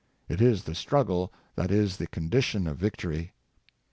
[0.27, 3.33] It is the struggle that is the condition of victory.